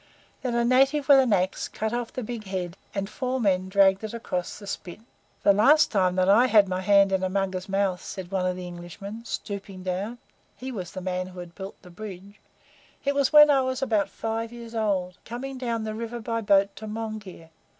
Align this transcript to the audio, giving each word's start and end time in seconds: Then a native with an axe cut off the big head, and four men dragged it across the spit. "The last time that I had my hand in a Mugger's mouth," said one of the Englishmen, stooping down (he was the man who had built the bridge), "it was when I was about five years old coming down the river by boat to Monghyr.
Then 0.41 0.55
a 0.55 0.65
native 0.65 1.07
with 1.07 1.19
an 1.19 1.31
axe 1.31 1.67
cut 1.67 1.93
off 1.93 2.11
the 2.11 2.23
big 2.23 2.45
head, 2.45 2.75
and 2.95 3.07
four 3.07 3.39
men 3.39 3.69
dragged 3.69 4.03
it 4.03 4.15
across 4.15 4.57
the 4.57 4.65
spit. 4.65 4.99
"The 5.43 5.53
last 5.53 5.91
time 5.91 6.15
that 6.15 6.27
I 6.27 6.47
had 6.47 6.67
my 6.67 6.81
hand 6.81 7.11
in 7.11 7.21
a 7.21 7.29
Mugger's 7.29 7.69
mouth," 7.69 8.01
said 8.03 8.31
one 8.31 8.47
of 8.47 8.55
the 8.55 8.65
Englishmen, 8.65 9.23
stooping 9.25 9.83
down 9.83 10.17
(he 10.57 10.71
was 10.71 10.93
the 10.93 11.01
man 11.01 11.27
who 11.27 11.39
had 11.39 11.53
built 11.53 11.79
the 11.83 11.91
bridge), 11.91 12.39
"it 13.05 13.13
was 13.13 13.31
when 13.31 13.51
I 13.51 13.61
was 13.61 13.83
about 13.83 14.09
five 14.09 14.51
years 14.51 14.73
old 14.73 15.19
coming 15.23 15.59
down 15.59 15.83
the 15.83 15.93
river 15.93 16.19
by 16.19 16.41
boat 16.41 16.75
to 16.77 16.87
Monghyr. 16.87 17.49